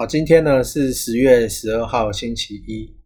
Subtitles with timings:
[0.00, 2.96] 好，今天呢是十月十二号，星期一。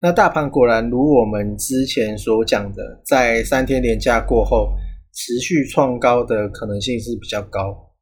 [0.00, 4.70] 那大盘果然如我们之前所讲的，在三天连假过后，
[5.12, 7.92] 持续创高的可能性是比较高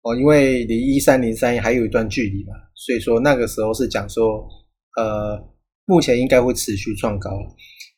[0.00, 4.48] 哦，因为离一三零三还有一段距离嘛，所以说那个时候是讲说，
[4.96, 5.38] 呃，
[5.84, 7.30] 目前应该会持续创高。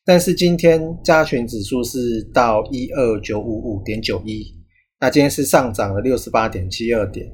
[0.04, 4.52] 但是今天加权指数是到一二九五五点九一，
[5.00, 7.24] 那今天是上涨了六十八点七二点。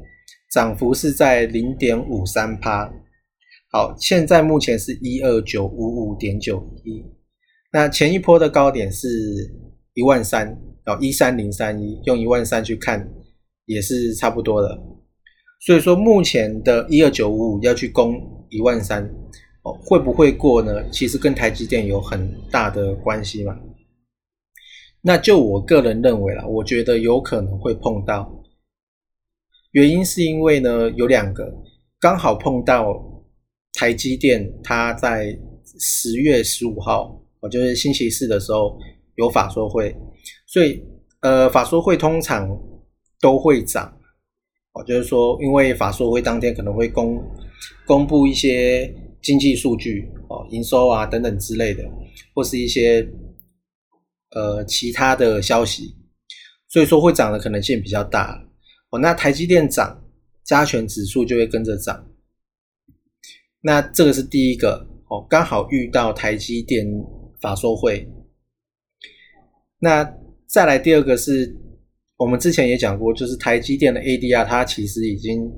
[0.51, 2.91] 涨幅是在零点五三趴，
[3.71, 7.05] 好，现在目前是一二九五五点九一，
[7.71, 9.09] 那前一波的高点是
[9.93, 13.11] 一万三，哦，一三零三一，用一万三去看
[13.67, 14.79] 也是差不多的，
[15.67, 18.19] 所以说目前的一二九五五要去攻
[18.49, 19.05] 一万三，
[19.65, 20.89] 哦，会不会过呢？
[20.91, 23.55] 其实跟台积电有很大的关系嘛，
[25.03, 28.35] 那就我个人认为啦，我觉得有可能会碰到。
[29.79, 31.55] 原因是因为呢，有两个
[32.01, 33.01] 刚好碰到
[33.75, 35.39] 台积电，它在
[35.79, 38.77] 十月十五号，我就是星期四的时候
[39.15, 39.95] 有法说会，
[40.49, 40.83] 所以
[41.21, 42.51] 呃，法说会通常
[43.21, 43.97] 都会涨，
[44.73, 47.23] 哦，就是说，因为法说会当天可能会公
[47.87, 51.85] 公布一些经济数据，哦，营收啊等等之类的，
[52.35, 53.09] 或是一些
[54.31, 55.95] 呃其他的消息，
[56.67, 58.45] 所以说会涨的可能性比较大。
[58.91, 60.03] 哦，那台积电涨，
[60.45, 62.07] 加权指数就会跟着涨。
[63.61, 66.87] 那这个是第一个哦，刚好遇到台积电
[67.41, 68.09] 法说会。
[69.79, 70.11] 那
[70.47, 71.55] 再来第二个是，
[72.17, 75.51] 我们之前也讲过，就是台积电的 ADR 它其实已经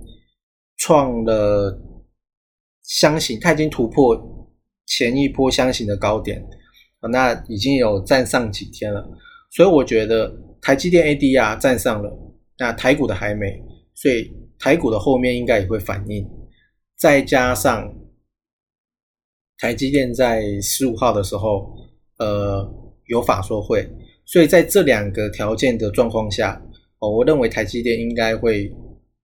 [0.79, 1.81] 创了
[2.83, 4.51] 箱型，它已经突破
[4.87, 6.45] 前一波箱型的高点，
[7.13, 9.09] 那已经有站上几天了，
[9.51, 12.30] 所以我觉得台积电 ADR 站上了。
[12.61, 13.59] 那台股的还没，
[13.95, 16.29] 所以台股的后面应该也会反应。
[16.99, 17.91] 再加上
[19.57, 21.75] 台积电在十五号的时候，
[22.19, 22.71] 呃，
[23.07, 23.89] 有法说会，
[24.27, 26.63] 所以在这两个条件的状况下，
[26.99, 28.71] 哦，我认为台积电应该会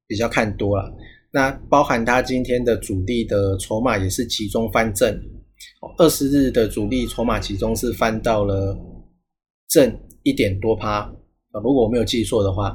[0.06, 0.90] 比较看多了。
[1.30, 5.14] 那包含它今天的主力的筹码也是集中翻正，
[5.98, 8.74] 二十日的主力筹码集中是翻到了
[9.68, 12.74] 正一点多趴啊，如果我没有记错的话。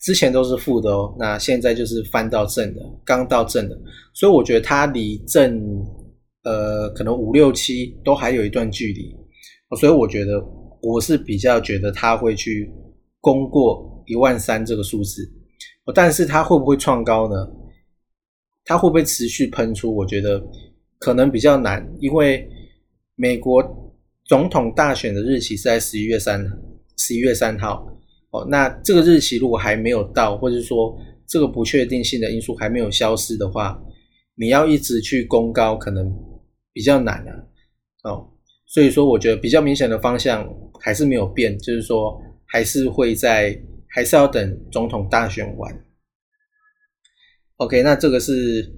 [0.00, 3.78] 之前都是负的哦，那现在就是翻到正的，刚到正的，
[4.14, 5.62] 所以我觉得它离正，
[6.42, 9.14] 呃，可能五六七都还有一段距离，
[9.78, 10.42] 所以我觉得
[10.80, 12.72] 我是比较觉得它会去
[13.20, 15.30] 攻过一万三这个数字，
[15.94, 17.46] 但是它会不会创高呢？
[18.64, 19.94] 它会不会持续喷出？
[19.94, 20.42] 我觉得
[20.98, 22.48] 可能比较难，因为
[23.16, 23.62] 美国
[24.24, 26.42] 总统大选的日期是在十一月三
[26.96, 27.86] 十一月三号。
[28.30, 30.96] 哦，那这个日期如果还没有到，或者说
[31.26, 33.80] 这个不确定性的因素还没有消失的话，
[34.36, 36.12] 你要一直去攻高可能
[36.72, 37.34] 比较难啊。
[38.04, 38.30] 哦，
[38.66, 40.48] 所以说我觉得比较明显的方向
[40.80, 45.84] 还是没有变，就是说还是会在，还是要等总统大选完。
[47.56, 48.72] OK，那这个是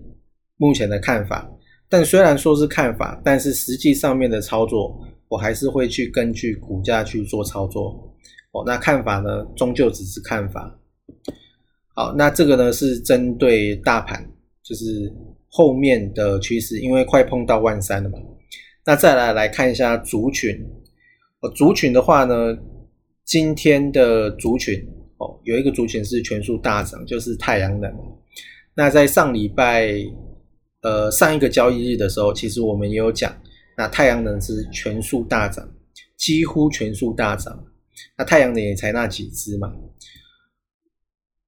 [0.56, 1.48] 目前的看法，
[1.88, 4.98] 但虽然说是看法，但是实际上面的操作，
[5.28, 8.12] 我还是会去根据股价去做操作。
[8.52, 10.78] 哦，那看法呢，终究只是看法。
[11.94, 14.31] 好，那这个呢是针对大盘，
[14.62, 15.12] 就是
[15.49, 18.19] 后面的趋势，因为快碰到万三了嘛。
[18.84, 20.54] 那再来来看一下族群，
[21.40, 22.56] 哦，族群的话呢，
[23.25, 24.87] 今天的族群
[25.19, 27.90] 哦，有一个族群是全数大涨，就是太阳能。
[28.75, 29.94] 那在上礼拜，
[30.82, 33.34] 呃，上一个交易日的时候，其实我们也有讲，
[33.76, 35.66] 那太阳能是全数大涨，
[36.16, 37.64] 几乎全数大涨。
[38.17, 39.73] 那太阳能也才那几只嘛，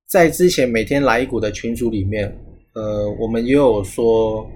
[0.06, 2.37] 在之前每天来一股的群组里面，
[2.75, 4.49] 呃，我们也有说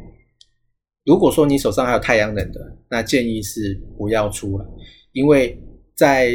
[1.04, 4.66] 如果说你手上还有太阳能的，那建议是不要出了，
[5.12, 5.58] 因为
[5.94, 6.32] 在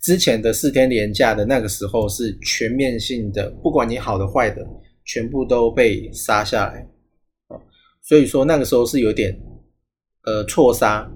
[0.00, 4.66] 之前的四天连假的那个时候是全面性的，不管你好的坏的，
[5.04, 6.88] 全部都被杀下来，
[8.02, 9.38] 所以说那个时候是有点
[10.24, 11.10] 呃错杀，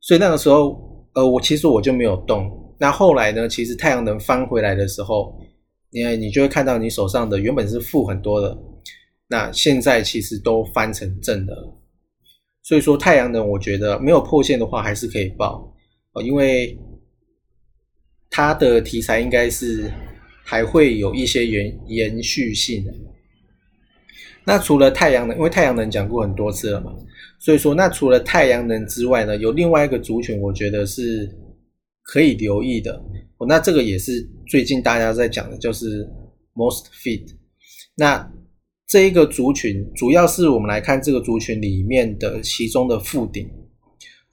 [0.00, 2.50] 所以那个时候呃我其实我就没有动，
[2.82, 5.32] 那后来呢，其实太阳能翻回来的时候，
[5.90, 8.58] 你你就会看到你手上的原本是负很多的，
[9.28, 11.56] 那现在其实都翻成正的。
[12.60, 15.72] 所以说太阳能，我觉得没有破线的话还是可以报
[16.14, 16.76] 哦，因为
[18.28, 19.88] 它的题材应该是
[20.42, 22.92] 还会有一些延延续性的。
[24.44, 26.92] 那除了太阳能，因为太阳能讲过很多次了嘛，
[27.38, 31.30] 所以说那除了太阳能之外呢，有另外一个族群，我觉得是
[32.02, 33.02] 可以留意的。
[33.48, 36.08] 那这个也是最近大家在讲的，就是
[36.54, 37.26] Most Fit。
[37.96, 38.32] 那
[38.86, 43.50] 这一个族群，主要是我们来看这个族群里面的其中的副顶，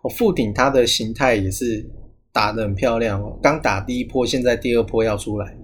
[0.02, 1.90] 哦，副顶它的形态也是
[2.32, 5.58] 打得很漂亮哦，刚打第一波，现在第二波要出来。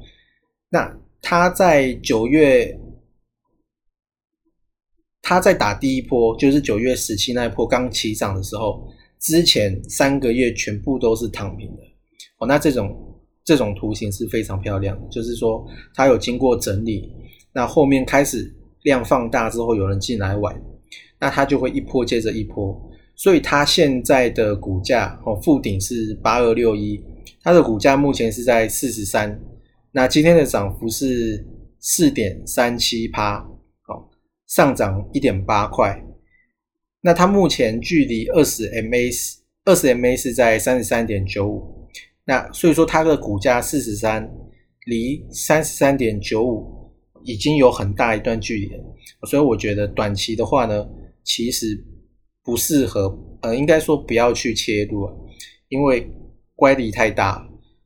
[0.70, 2.80] 那它在九月，
[5.22, 11.84] 它在打第一波，就是九月十七那一波刚起涨的时候，之前三个月全部都是躺平的
[12.40, 12.48] 哦。
[12.48, 17.12] 那这种这种图形是非常漂亮，就是说它有经过整理，
[17.54, 18.54] 那后面开始。
[18.86, 20.56] 量放大之后，有人进来玩，
[21.20, 22.80] 那它就会一波接着一波，
[23.16, 27.04] 所以它现在的股价哦，附顶是八二六一，
[27.42, 29.42] 它的股价目前是在四十三，
[29.92, 31.44] 那今天的涨幅是
[31.80, 33.40] 四点三七趴，
[33.82, 34.08] 好，
[34.46, 36.00] 上涨一点八块，
[37.02, 39.12] 那它目前距离二十 MA
[39.64, 41.85] 二十 MA 是在三十三点九五，
[42.26, 44.30] 那所以说它的股价四十三，
[44.86, 46.76] 离三十三点九五。
[47.28, 48.84] 已经有很大一段距离了，
[49.28, 50.88] 所以我觉得短期的话呢，
[51.24, 51.84] 其实
[52.44, 55.14] 不适合，呃，应该说不要去切入啊，
[55.70, 56.08] 因为
[56.56, 57.44] 乖离太大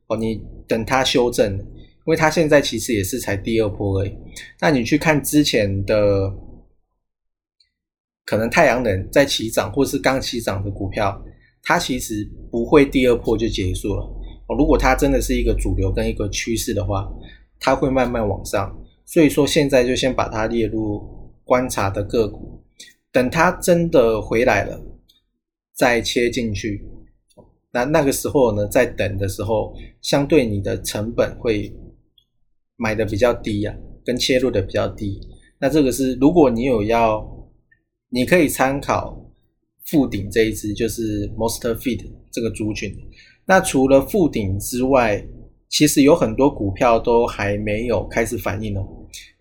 [0.08, 0.16] 哦。
[0.18, 4.14] 你等它修正，因为它现在其实也是才第二波而已。
[4.60, 6.30] 那你去看之前的，
[8.26, 11.18] 可能太阳能在起涨或是刚起涨的股票，
[11.62, 14.19] 它其实不会第二波就结束了
[14.56, 17.10] 如果它真的是一个主流跟一个趋势的话，
[17.58, 18.76] 它会慢慢往上。
[19.04, 21.02] 所以说，现在就先把它列入
[21.44, 22.62] 观察的个股，
[23.10, 24.80] 等它真的回来了，
[25.74, 26.84] 再切进去。
[27.72, 31.72] 那那个时候呢，在等的时候，相对你的成本会
[32.76, 35.20] 买的比较低呀，跟切入的比较低。
[35.58, 37.24] 那这个是，如果你有要，
[38.08, 39.20] 你可以参考
[39.86, 42.92] 富顶这一支，就是 Monster Feet 这个族群。
[43.46, 45.26] 那除了富顶之外，
[45.68, 48.86] 其实有很多股票都还没有开始反应哦。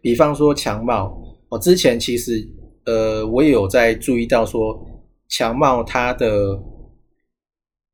[0.02, 2.48] 比方说强茂，我之前其实
[2.86, 4.80] 呃我也有在注意到说
[5.28, 6.60] 强茂它的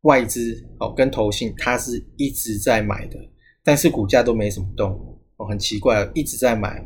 [0.02, 3.18] 外资哦跟投信它是一直在买的，
[3.64, 4.92] 但是股价都没什么动
[5.38, 6.86] 哦，很奇怪，一直在买，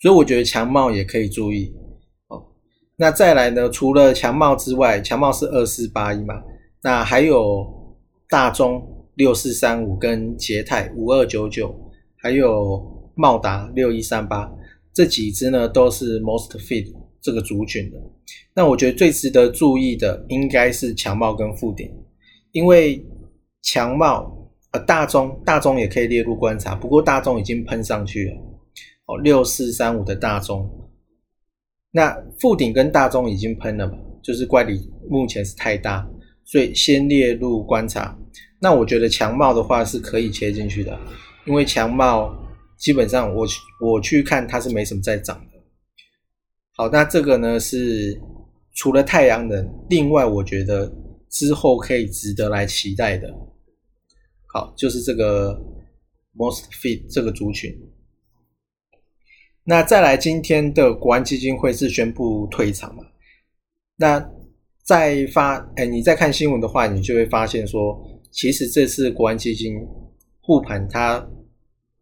[0.00, 1.74] 所以我觉得强茂也可以注意
[2.28, 2.44] 哦。
[2.96, 6.42] 那再来呢，除了强茂之外，强茂是二四八一嘛，
[6.82, 7.96] 那还有
[8.28, 11.74] 大中六四三五跟捷泰五二九九，
[12.16, 12.90] 还有。
[13.14, 14.50] 茂达六一三八
[14.94, 16.90] 这几只呢，都是 Most Fit
[17.20, 17.98] 这个族群的。
[18.54, 21.90] 那我觉得最值得注意的应该是强茂跟富鼎，
[22.52, 23.06] 因为
[23.60, 28.36] 强茂呃大中大中也可以列入观察，不过大中已经喷上去了
[29.04, 30.66] 哦，六四三五的大中，
[31.90, 36.08] 那富鼎跟大中已经喷了嘛，就是怪力目前是太大，
[36.44, 38.18] 所以先列入观察。
[38.60, 40.98] 那我觉得强茂的话是可以切进去的，
[41.46, 42.40] 因为强茂。
[42.78, 43.46] 基本上我
[43.80, 45.58] 我去看它是没什么在涨的。
[46.74, 48.20] 好，那这个呢是
[48.74, 50.92] 除了太阳能，另外我觉得
[51.30, 53.32] 之后可以值得来期待的。
[54.52, 55.56] 好，就是这个
[56.34, 57.72] Most Fit 这个族群。
[59.62, 63.04] 那再来，今天的国安基金会是宣布退场嘛？
[63.94, 64.18] 那
[64.82, 69.76] 再发，哎，你再看新闻的话，你就会发现说，其实这次国安基金
[70.40, 71.26] 护盘它。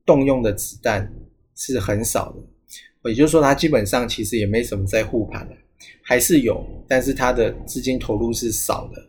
[0.07, 1.09] 动用的子弹
[1.55, 5.57] 是很少的，也就是说，它基本上其实也没什么在护盘的，
[6.03, 9.09] 还是有，但是它的资金投入是少的。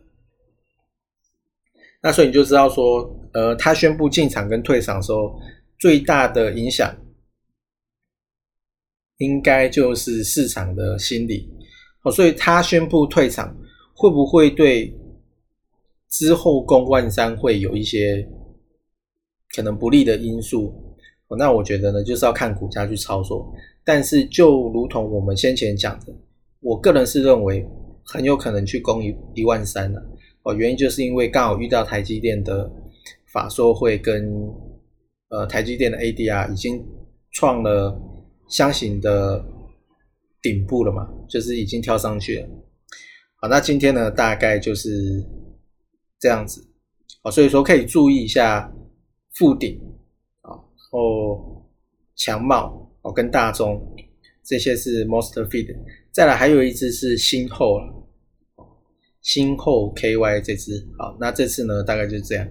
[2.00, 5.36] 那所以你就知道说，呃，他宣布进场跟退场的时候，
[5.76, 6.96] 最大的影响
[9.16, 11.50] 应该就是市场的心理。
[12.02, 13.56] 哦，所以他宣布退场，
[14.02, 14.92] 会不会对
[16.10, 18.28] 之后公万三会有一些
[19.54, 20.74] 可能不利的因素？
[21.38, 23.54] 那我觉得呢，就是要看股价去操作。
[23.84, 26.12] 但是就如同我们先前讲的，
[26.58, 27.64] 我个人是认为
[28.04, 30.02] 很有可能去攻一一万三了
[30.42, 32.68] 哦，原因就是因为刚好遇到台积电的
[33.32, 34.28] 法说会跟
[35.28, 36.84] 呃台积电的 ADR 已经
[37.30, 37.96] 创了
[38.48, 39.44] 箱型的
[40.42, 42.48] 顶部了嘛，就是已经跳上去了。
[43.42, 45.20] 好，那今天呢大概就是
[46.20, 46.64] 这样子，
[47.24, 48.72] 好，所以说可以注意一下
[49.34, 49.80] 附顶
[50.42, 50.54] 啊，
[50.92, 51.66] 哦
[52.14, 53.84] 强帽哦跟大中
[54.44, 55.76] 这些是 most feed。
[56.12, 58.08] 再来还有一只是新后了，
[59.22, 62.48] 新后 KY 这只，好，那这次呢大概就是这样。